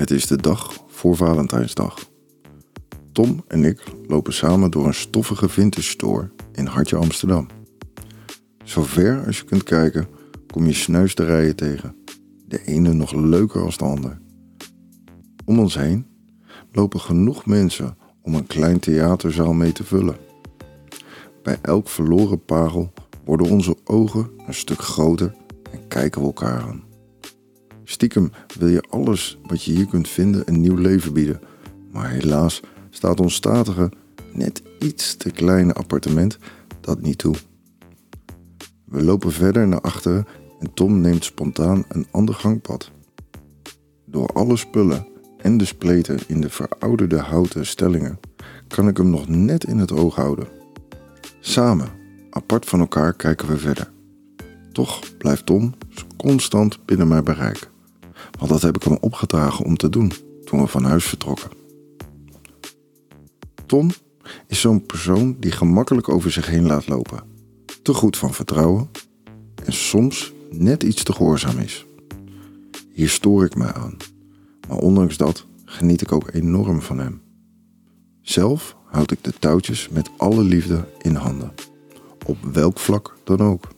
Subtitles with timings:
[0.00, 2.10] Het is de dag voor Valentijnsdag.
[3.12, 7.46] Tom en ik lopen samen door een stoffige vintage store in Hartje Amsterdam.
[8.64, 10.06] Zover als je kunt kijken,
[10.46, 11.96] kom je snuisterijen tegen.
[12.46, 14.20] De ene nog leuker als de ander.
[15.44, 16.06] Om ons heen
[16.72, 20.16] lopen genoeg mensen om een klein theaterzaal mee te vullen.
[21.42, 22.92] Bij elk verloren parel
[23.24, 25.34] worden onze ogen een stuk groter
[25.70, 26.89] en kijken we elkaar aan.
[27.90, 31.40] Stiekem wil je alles wat je hier kunt vinden een nieuw leven bieden,
[31.92, 33.92] maar helaas staat ons statige,
[34.32, 36.38] net iets te kleine appartement
[36.80, 37.34] dat niet toe.
[38.84, 40.26] We lopen verder naar achteren
[40.60, 42.90] en Tom neemt spontaan een ander gangpad.
[44.06, 45.06] Door alle spullen
[45.38, 48.18] en de spleten in de verouderde houten stellingen
[48.68, 50.48] kan ik hem nog net in het oog houden.
[51.40, 51.88] Samen,
[52.30, 53.90] apart van elkaar, kijken we verder.
[54.72, 55.74] Toch blijft Tom
[56.16, 57.69] constant binnen mijn bereik.
[58.40, 60.12] Want dat heb ik hem opgedragen om te doen
[60.44, 61.50] toen we van huis vertrokken.
[63.66, 63.90] Tom
[64.46, 67.22] is zo'n persoon die gemakkelijk over zich heen laat lopen.
[67.82, 68.88] Te goed van vertrouwen
[69.64, 71.86] en soms net iets te gehoorzaam is.
[72.92, 73.96] Hier stoor ik mij aan,
[74.68, 77.22] maar ondanks dat geniet ik ook enorm van hem.
[78.22, 81.52] Zelf houd ik de touwtjes met alle liefde in handen,
[82.26, 83.68] op welk vlak dan ook.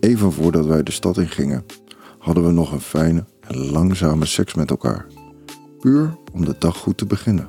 [0.00, 1.64] Even voordat wij de stad in gingen,
[2.18, 5.06] hadden we nog een fijne en langzame seks met elkaar,
[5.80, 7.48] puur om de dag goed te beginnen.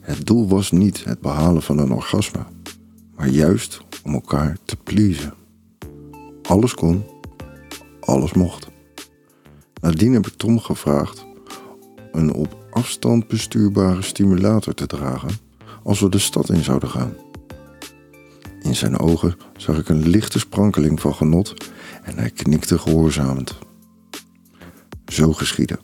[0.00, 2.44] Het doel was niet het behalen van een orgasme,
[3.16, 5.34] maar juist om elkaar te pleasen.
[6.42, 7.04] Alles kon,
[8.00, 8.68] alles mocht.
[9.80, 11.26] Nadien heb ik Tom gevraagd
[12.12, 15.30] een op afstand bestuurbare stimulator te dragen
[15.82, 17.14] als we de stad in zouden gaan.
[18.62, 21.54] In zijn ogen zag ik een lichte sprankeling van genot
[22.02, 23.58] en hij knikte gehoorzamend.
[25.12, 25.78] Zo geschiedde.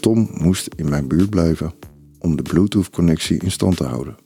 [0.00, 1.72] Tom moest in mijn buurt blijven
[2.18, 4.16] om de Bluetooth-connectie in stand te houden.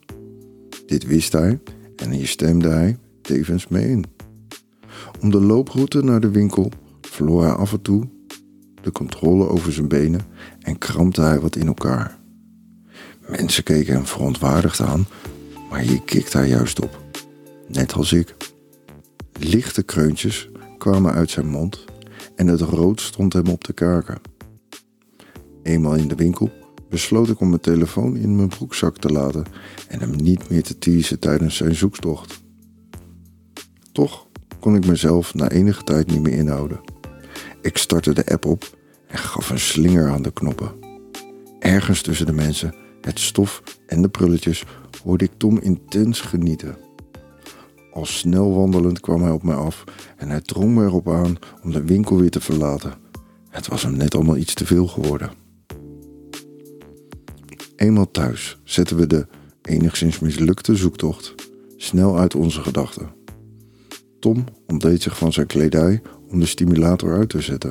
[0.86, 1.60] Dit wist hij
[1.96, 4.04] en hier stemde hij tevens mee in.
[5.20, 6.70] Om de looproute naar de winkel
[7.00, 8.08] verloor hij af en toe
[8.82, 10.20] de controle over zijn benen
[10.60, 12.18] en krampte hij wat in elkaar.
[13.28, 15.06] Mensen keken hem verontwaardigd aan,
[15.70, 17.00] maar hier kikte hij juist op,
[17.68, 18.36] net als ik.
[19.32, 21.88] Lichte kreuntjes kwamen uit zijn mond
[22.40, 24.20] en het rood stond hem op de kaken.
[25.62, 26.50] Eenmaal in de winkel
[26.88, 29.44] besloot ik om mijn telefoon in mijn broekzak te laten
[29.88, 32.42] en hem niet meer te teasen tijdens zijn zoektocht.
[33.92, 34.26] Toch
[34.60, 36.80] kon ik mezelf na enige tijd niet meer inhouden.
[37.62, 38.76] Ik startte de app op
[39.06, 40.72] en gaf een slinger aan de knoppen.
[41.58, 44.64] Ergens tussen de mensen, het stof en de prulletjes
[45.02, 46.76] hoorde ik Tom intens genieten.
[47.92, 49.84] Al snel wandelend kwam hij op mij af
[50.16, 52.94] en hij drong me erop aan om de winkel weer te verlaten.
[53.48, 55.30] Het was hem net allemaal iets te veel geworden.
[57.76, 59.26] Eenmaal thuis zetten we de
[59.62, 61.34] enigszins mislukte zoektocht
[61.76, 63.10] snel uit onze gedachten.
[64.18, 67.70] Tom ontdeed zich van zijn kledij om de stimulator uit te zetten.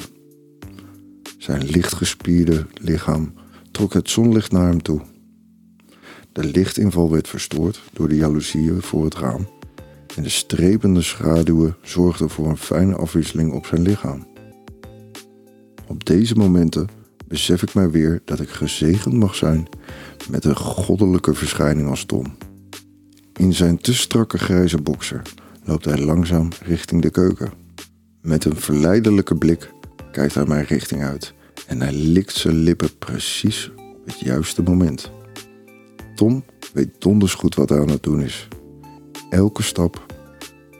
[1.37, 3.33] Zijn lichtgespierde lichaam
[3.71, 5.01] trok het zonlicht naar hem toe.
[6.31, 9.47] De lichtinval werd verstoord door de jaloezieën voor het raam
[10.15, 14.27] en de strepende schaduwen zorgden voor een fijne afwisseling op zijn lichaam.
[15.87, 16.87] Op deze momenten
[17.27, 19.67] besef ik mij weer dat ik gezegend mag zijn
[20.29, 22.37] met een goddelijke verschijning als Tom.
[23.33, 25.21] In zijn te strakke grijze bokser
[25.63, 27.51] loopt hij langzaam richting de keuken.
[28.21, 29.71] Met een verleidelijke blik
[30.11, 31.33] kijkt hij mijn richting uit
[31.67, 35.11] en hij likt zijn lippen precies op het juiste moment.
[36.15, 36.43] Tom
[36.73, 38.47] weet donders goed wat hij aan het doen is.
[39.29, 40.05] Elke stap,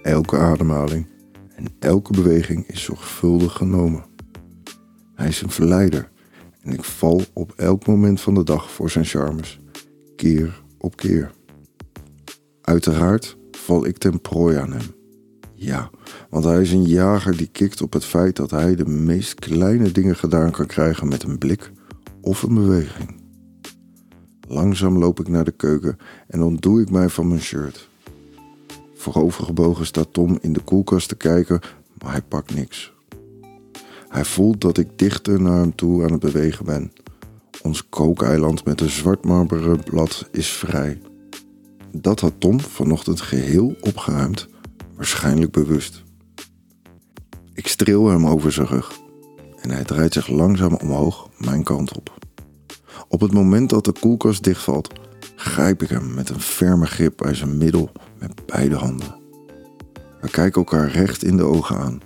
[0.01, 1.07] elke ademhaling
[1.55, 4.03] en elke beweging is zorgvuldig genomen.
[5.15, 6.09] Hij is een verleider
[6.61, 9.59] en ik val op elk moment van de dag voor zijn charmes,
[10.15, 11.31] keer op keer.
[12.61, 14.95] Uiteraard val ik ten prooi aan hem.
[15.53, 15.89] Ja,
[16.29, 19.91] want hij is een jager die kikt op het feit dat hij de meest kleine
[19.91, 21.71] dingen gedaan kan krijgen met een blik
[22.21, 23.21] of een beweging.
[24.47, 25.97] Langzaam loop ik naar de keuken
[26.27, 27.89] en ontdoe ik mij van mijn shirt.
[28.99, 31.59] Voorovergebogen staat Tom in de koelkast te kijken,
[32.01, 32.93] maar hij pakt niks.
[34.09, 36.91] Hij voelt dat ik dichter naar hem toe aan het bewegen ben.
[37.61, 41.01] Ons kookeiland met een zwart marmeren blad is vrij.
[41.91, 44.47] Dat had Tom vanochtend geheel opgeruimd,
[44.95, 46.03] waarschijnlijk bewust.
[47.53, 48.99] Ik streel hem over zijn rug
[49.61, 52.17] en hij draait zich langzaam omhoog mijn kant op.
[53.07, 54.99] Op het moment dat de koelkast dichtvalt,
[55.39, 59.15] grijp ik hem met een ferme grip bij zijn middel met beide handen.
[60.21, 62.01] We kijken elkaar recht in de ogen aan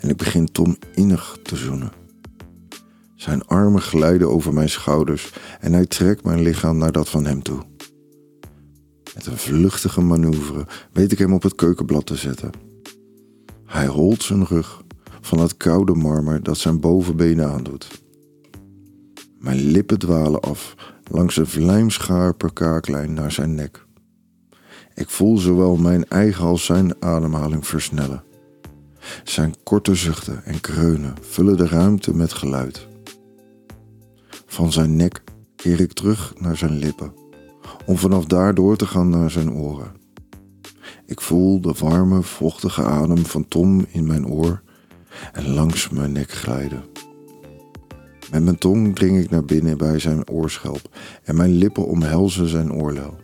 [0.00, 1.92] en ik begin Tom innig te zoenen.
[3.14, 7.42] Zijn armen glijden over mijn schouders en hij trekt mijn lichaam naar dat van hem
[7.42, 7.62] toe.
[9.14, 12.50] Met een vluchtige manoeuvre weet ik hem op het keukenblad te zetten.
[13.64, 14.82] Hij holt zijn rug
[15.20, 18.02] van het koude marmer dat zijn bovenbenen aandoet.
[19.38, 20.74] Mijn lippen dwalen af
[21.10, 23.86] langs een vlijmscherpe kaaklijn naar zijn nek.
[24.94, 28.22] Ik voel zowel mijn eigen als zijn ademhaling versnellen.
[29.24, 32.86] Zijn korte zuchten en kreunen vullen de ruimte met geluid.
[34.46, 35.22] Van zijn nek
[35.56, 37.12] keer ik terug naar zijn lippen,
[37.86, 39.92] om vanaf daar door te gaan naar zijn oren.
[41.06, 44.62] Ik voel de warme, vochtige adem van Tom in mijn oor
[45.32, 46.97] en langs mijn nek glijden.
[48.30, 52.72] Met mijn tong dring ik naar binnen bij zijn oorschelp en mijn lippen omhelzen zijn
[52.72, 53.16] oorlel.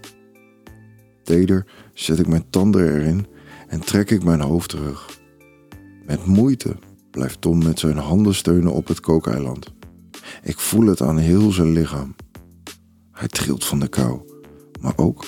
[1.22, 3.26] Teder zet ik mijn tanden erin
[3.68, 5.20] en trek ik mijn hoofd terug.
[6.06, 6.76] Met moeite
[7.10, 9.72] blijft Tom met zijn handen steunen op het kookeiland.
[10.42, 12.14] Ik voel het aan heel zijn lichaam.
[13.12, 14.20] Hij trilt van de kou,
[14.80, 15.26] maar ook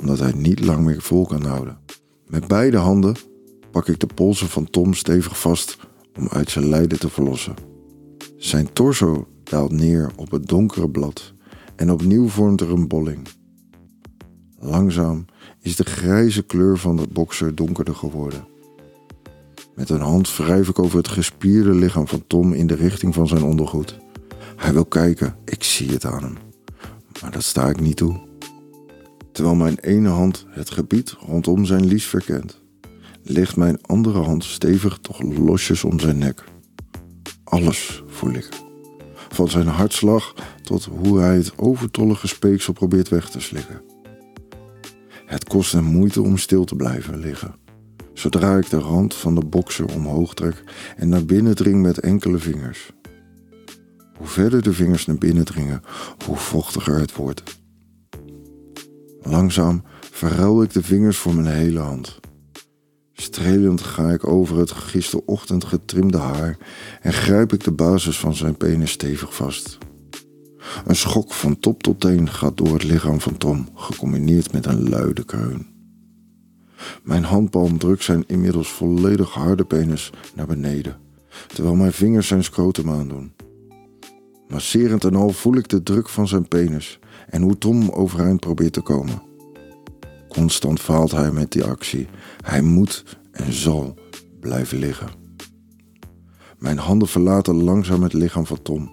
[0.00, 1.78] omdat hij niet lang meer vol kan houden.
[2.26, 3.16] Met beide handen
[3.70, 5.78] pak ik de polsen van Tom stevig vast
[6.18, 7.67] om uit zijn lijden te verlossen.
[8.38, 11.32] Zijn torso daalt neer op het donkere blad
[11.76, 13.28] en opnieuw vormt er een bolling.
[14.58, 15.24] Langzaam
[15.60, 18.46] is de grijze kleur van de bokser donkerder geworden.
[19.74, 23.28] Met een hand wrijf ik over het gespierde lichaam van Tom in de richting van
[23.28, 23.98] zijn ondergoed.
[24.56, 26.36] Hij wil kijken, ik zie het aan hem.
[27.22, 28.20] Maar dat sta ik niet toe.
[29.32, 32.60] Terwijl mijn ene hand het gebied rondom zijn lies verkent,
[33.22, 36.44] ligt mijn andere hand stevig toch losjes om zijn nek.
[37.44, 38.48] Alles voel ik.
[39.28, 43.82] Van zijn hartslag tot hoe hij het overtollige speeksel probeert weg te slikken.
[45.26, 47.54] Het kost hem moeite om stil te blijven liggen.
[48.12, 50.64] Zodra ik de rand van de bokser omhoog trek
[50.96, 52.90] en naar binnen dring met enkele vingers.
[54.16, 55.82] Hoe verder de vingers naar binnen dringen,
[56.24, 57.42] hoe vochtiger het wordt.
[59.20, 62.20] Langzaam verruil ik de vingers voor mijn hele hand.
[63.20, 66.56] Strelend ga ik over het gisterochtend getrimde haar
[67.00, 69.78] en grijp ik de basis van zijn penis stevig vast.
[70.86, 74.88] Een schok van top tot teen gaat door het lichaam van Tom, gecombineerd met een
[74.88, 75.66] luide kreun.
[77.02, 80.96] Mijn handpalm drukt zijn inmiddels volledig harde penis naar beneden,
[81.46, 83.32] terwijl mijn vingers zijn scrotum aandoen.
[84.48, 86.98] Masserend en al voel ik de druk van zijn penis
[87.28, 89.27] en hoe Tom overeind probeert te komen.
[90.28, 92.08] Constant faalt hij met die actie.
[92.44, 93.98] Hij moet en zal
[94.40, 95.08] blijven liggen.
[96.58, 98.92] Mijn handen verlaten langzaam het lichaam van Tom.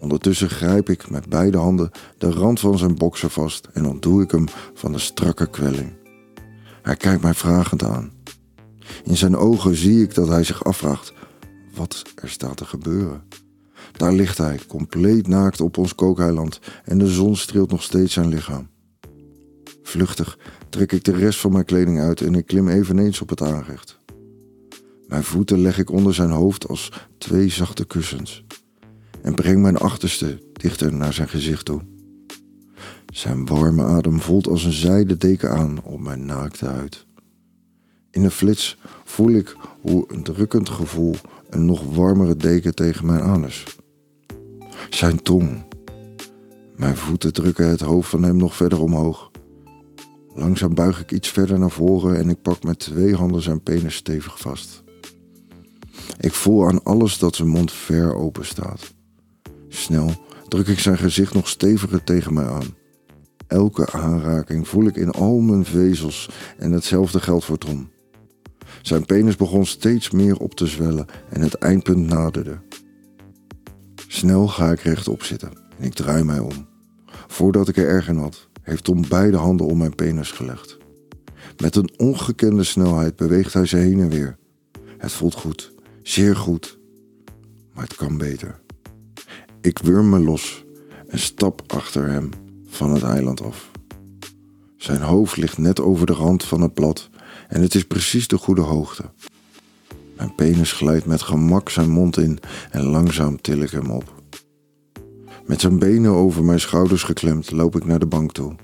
[0.00, 4.30] Ondertussen grijp ik met beide handen de rand van zijn bokser vast en ontdoe ik
[4.30, 4.44] hem
[4.74, 5.92] van de strakke kwelling.
[6.82, 8.12] Hij kijkt mij vragend aan.
[9.04, 11.12] In zijn ogen zie ik dat hij zich afvraagt
[11.74, 13.22] wat er staat te gebeuren.
[13.92, 18.28] Daar ligt hij, compleet naakt op ons kookeiland en de zon streelt nog steeds zijn
[18.28, 18.71] lichaam.
[19.82, 20.38] Vluchtig
[20.68, 24.00] trek ik de rest van mijn kleding uit en ik klim eveneens op het aanrecht.
[25.06, 28.44] Mijn voeten leg ik onder zijn hoofd als twee zachte kussens
[29.22, 31.80] en breng mijn achterste dichter naar zijn gezicht toe.
[33.06, 37.06] Zijn warme adem voelt als een zijde deken aan op mijn naakte huid.
[38.10, 41.14] In een flits voel ik hoe een drukkend gevoel
[41.50, 43.64] een nog warmere deken tegen mijn anus.
[44.90, 45.64] Zijn tong.
[46.76, 49.30] Mijn voeten drukken het hoofd van hem nog verder omhoog.
[50.34, 53.94] Langzaam buig ik iets verder naar voren en ik pak met twee handen zijn penis
[53.94, 54.82] stevig vast.
[56.20, 58.94] Ik voel aan alles dat zijn mond ver open staat.
[59.68, 60.10] Snel
[60.48, 62.74] druk ik zijn gezicht nog steviger tegen mij aan.
[63.46, 67.90] Elke aanraking voel ik in al mijn vezels en hetzelfde geldt voor Tom.
[68.82, 72.60] Zijn penis begon steeds meer op te zwellen en het eindpunt naderde.
[74.08, 76.68] Snel ga ik rechtop zitten en ik draai mij om.
[77.26, 80.78] Voordat ik er erg in had, heeft Tom beide handen om mijn penis gelegd.
[81.58, 84.36] Met een ongekende snelheid beweegt hij ze heen en weer.
[84.98, 86.78] Het voelt goed, zeer goed,
[87.74, 88.60] maar het kan beter.
[89.60, 90.64] Ik wurm me los
[91.08, 92.30] en stap achter hem
[92.66, 93.70] van het eiland af.
[94.76, 97.10] Zijn hoofd ligt net over de rand van het blad
[97.48, 99.04] en het is precies de goede hoogte.
[100.16, 102.38] Mijn penis glijdt met gemak zijn mond in
[102.70, 104.21] en langzaam til ik hem op.
[105.46, 108.54] Met zijn benen over mijn schouders geklemd loop ik naar de bank toe.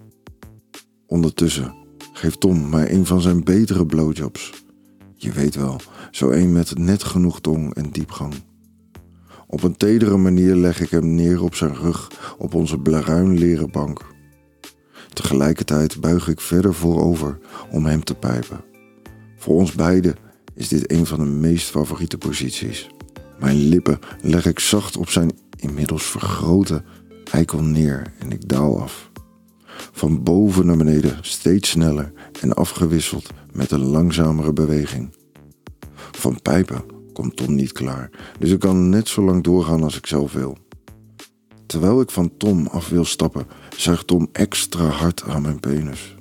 [1.07, 1.75] Ondertussen
[2.13, 4.53] geeft Tom mij een van zijn betere blowjobs.
[5.15, 5.81] Je weet wel,
[6.11, 8.35] zo een met net genoeg tong en diepgang.
[9.47, 13.71] Op een tedere manier leg ik hem neer op zijn rug op onze bruin leren
[13.71, 14.01] bank.
[15.13, 17.39] Tegelijkertijd buig ik verder voorover
[17.71, 18.61] om hem te pijpen.
[19.37, 20.15] Voor ons beiden
[20.55, 22.91] is dit een van de meest favoriete posities.
[23.39, 26.83] Mijn lippen leg ik zacht op zijn inmiddels vergrote
[27.31, 29.11] eikel neer en ik daal af.
[29.93, 35.15] Van boven naar beneden steeds sneller en afgewisseld met een langzamere beweging.
[35.95, 40.07] Van pijpen komt Tom niet klaar, dus ik kan net zo lang doorgaan als ik
[40.07, 40.59] zelf wil.
[41.67, 43.47] Terwijl ik van Tom af wil stappen,
[43.77, 46.17] zuigt Tom extra hard aan mijn penis.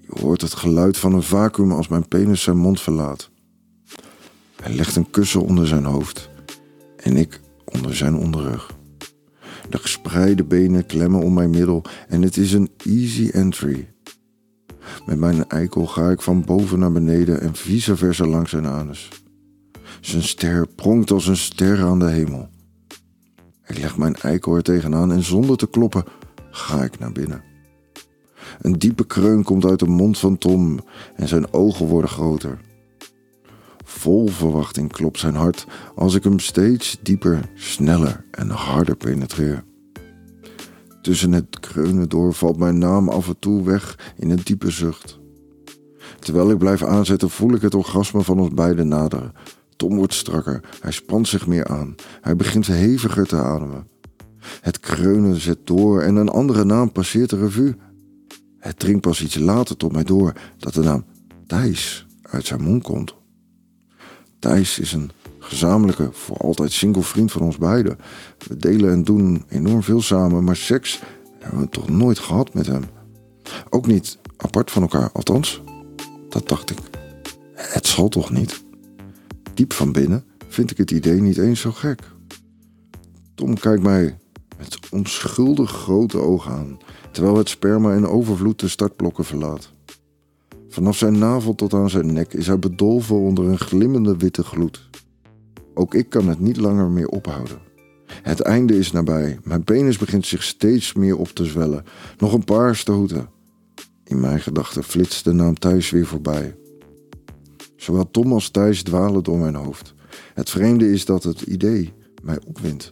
[0.00, 3.30] Je hoort het geluid van een vacuüm als mijn penis zijn mond verlaat.
[4.62, 6.30] Hij legt een kussen onder zijn hoofd
[6.96, 7.40] en ik
[7.74, 8.70] onder zijn onderrug.
[9.68, 13.88] De gespreide benen klemmen om mijn middel en het is een easy entry.
[15.06, 19.08] Met mijn eikel ga ik van boven naar beneden en vice versa langs zijn anus.
[20.00, 22.48] Zijn ster pronkt als een ster aan de hemel.
[23.66, 26.04] Ik leg mijn eikel er tegenaan en zonder te kloppen
[26.50, 27.42] ga ik naar binnen.
[28.60, 30.78] Een diepe kreun komt uit de mond van Tom
[31.16, 32.58] en zijn ogen worden groter.
[33.84, 39.64] Vol verwachting klopt zijn hart als ik hem steeds dieper, sneller en harder penetreer.
[41.02, 45.18] Tussen het kreunen door valt mijn naam af en toe weg in een diepe zucht.
[46.18, 49.32] Terwijl ik blijf aanzetten, voel ik het orgasme van ons beiden naderen.
[49.76, 53.88] Tom wordt strakker, hij spant zich meer aan, hij begint heviger te ademen.
[54.60, 57.74] Het kreunen zet door en een andere naam passeert de revue.
[58.58, 61.04] Het dringt pas iets later tot mij door dat de naam
[61.46, 63.14] Thijs uit zijn mond komt.
[64.44, 67.98] Thijs is een gezamenlijke, voor altijd single vriend van ons beiden.
[68.38, 71.00] We delen en doen enorm veel samen, maar seks
[71.38, 72.82] hebben we toch nooit gehad met hem.
[73.70, 75.62] Ook niet apart van elkaar, althans.
[76.28, 76.78] Dat dacht ik.
[77.52, 78.64] Het zal toch niet?
[79.54, 82.00] Diep van binnen vind ik het idee niet eens zo gek.
[83.34, 84.18] Tom kijkt mij
[84.58, 86.78] met onschuldig grote ogen aan,
[87.10, 89.70] terwijl het sperma in overvloed de startblokken verlaat.
[90.74, 94.88] Vanaf zijn navel tot aan zijn nek is hij bedolven onder een glimmende witte gloed.
[95.74, 97.58] Ook ik kan het niet langer meer ophouden.
[98.06, 99.38] Het einde is nabij.
[99.42, 101.84] Mijn penis begint zich steeds meer op te zwellen.
[102.18, 103.28] Nog een paar stoten.
[104.04, 106.56] In mijn gedachten flitst de naam Thijs weer voorbij.
[107.76, 109.94] Zowel Tom als Thijs dwalen door mijn hoofd.
[110.34, 112.90] Het vreemde is dat het idee mij opwindt.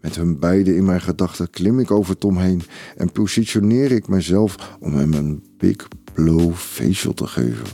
[0.00, 2.62] Met hun beiden in mijn gedachten klim ik over Tom heen
[2.96, 7.66] en positioneer ik mezelf om hem een big blow facial te geven.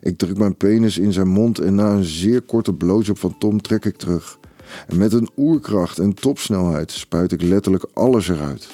[0.00, 3.60] Ik druk mijn penis in zijn mond en na een zeer korte blowjob van Tom
[3.60, 4.38] trek ik terug.
[4.86, 8.68] En met een oerkracht en topsnelheid spuit ik letterlijk alles eruit.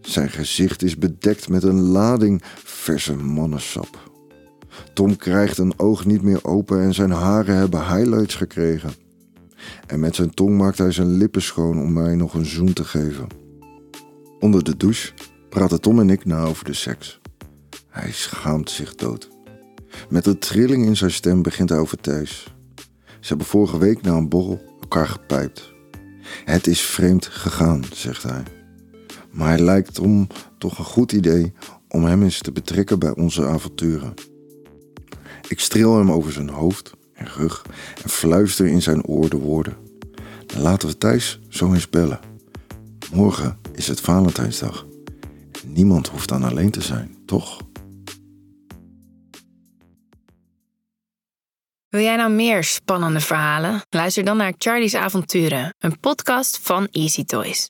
[0.00, 4.10] Zijn gezicht is bedekt met een lading verse mannensap.
[4.94, 8.90] Tom krijgt een oog niet meer open en zijn haren hebben highlights gekregen.
[9.86, 12.84] En met zijn tong maakt hij zijn lippen schoon om mij nog een zoen te
[12.84, 13.26] geven.
[14.40, 15.12] Onder de douche
[15.52, 17.20] praten Tom en ik na over de seks.
[17.88, 19.28] Hij schaamt zich dood.
[20.08, 22.54] Met een trilling in zijn stem begint hij over Thijs.
[23.04, 25.72] Ze hebben vorige week na een borrel elkaar gepijpt.
[26.44, 28.42] Het is vreemd gegaan, zegt hij.
[29.30, 30.26] Maar hij lijkt om
[30.58, 31.52] toch een goed idee
[31.88, 34.14] om hem eens te betrekken bij onze avonturen.
[35.48, 37.64] Ik streel hem over zijn hoofd en rug
[38.02, 39.76] en fluister in zijn oor de woorden.
[40.56, 42.20] laten we Thijs zo eens bellen.
[43.12, 44.90] Morgen is het Valentijnsdag.
[45.74, 47.60] Niemand hoeft dan alleen te zijn, toch?
[51.88, 53.82] Wil jij nou meer spannende verhalen?
[53.90, 57.60] Luister dan naar Charlie's Avonturen, een podcast van Easy Toys.